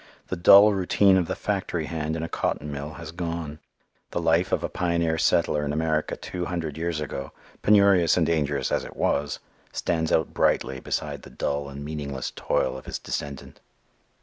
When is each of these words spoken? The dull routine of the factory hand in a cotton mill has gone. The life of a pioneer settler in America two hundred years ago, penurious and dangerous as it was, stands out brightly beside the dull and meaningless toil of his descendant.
The 0.29 0.35
dull 0.35 0.73
routine 0.73 1.15
of 1.15 1.27
the 1.27 1.35
factory 1.35 1.85
hand 1.85 2.15
in 2.15 2.23
a 2.23 2.27
cotton 2.27 2.71
mill 2.71 2.93
has 2.93 3.11
gone. 3.11 3.59
The 4.09 4.19
life 4.19 4.51
of 4.51 4.63
a 4.63 4.67
pioneer 4.67 5.19
settler 5.19 5.63
in 5.63 5.71
America 5.71 6.17
two 6.17 6.45
hundred 6.45 6.75
years 6.75 6.99
ago, 6.99 7.33
penurious 7.61 8.17
and 8.17 8.25
dangerous 8.25 8.71
as 8.71 8.83
it 8.83 8.95
was, 8.95 9.37
stands 9.71 10.11
out 10.11 10.33
brightly 10.33 10.79
beside 10.79 11.21
the 11.21 11.29
dull 11.29 11.69
and 11.69 11.85
meaningless 11.85 12.31
toil 12.35 12.75
of 12.75 12.87
his 12.87 12.97
descendant. 12.97 13.59